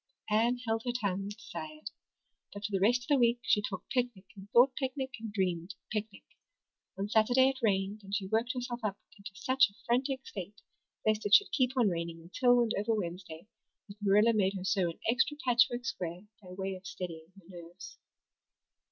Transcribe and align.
Anne 0.31 0.57
held 0.65 0.81
her 0.83 0.91
tongue 0.91 1.27
as 1.27 1.35
desired. 1.35 1.91
But 2.51 2.65
for 2.65 2.71
the 2.71 2.79
rest 2.79 3.03
of 3.03 3.07
the 3.09 3.19
week 3.19 3.37
she 3.43 3.61
talked 3.61 3.91
picnic 3.91 4.25
and 4.35 4.49
thought 4.49 4.75
picnic 4.75 5.13
and 5.19 5.31
dreamed 5.31 5.75
picnic. 5.91 6.23
On 6.97 7.07
Saturday 7.07 7.49
it 7.49 7.59
rained 7.61 8.01
and 8.03 8.15
she 8.15 8.25
worked 8.25 8.53
herself 8.53 8.79
up 8.83 8.97
into 9.19 9.35
such 9.35 9.69
a 9.69 9.75
frantic 9.85 10.25
state 10.25 10.59
lest 11.05 11.27
it 11.27 11.35
should 11.35 11.51
keep 11.51 11.77
on 11.77 11.87
raining 11.89 12.19
until 12.19 12.61
and 12.61 12.71
over 12.79 12.95
Wednesday 12.95 13.45
that 13.87 14.01
Marilla 14.01 14.33
made 14.33 14.55
her 14.55 14.65
sew 14.65 14.89
an 14.89 14.99
extra 15.07 15.37
patchwork 15.45 15.85
square 15.85 16.21
by 16.41 16.49
way 16.49 16.73
of 16.73 16.87
steadying 16.87 17.31
her 17.37 17.45
nerves. 17.47 17.99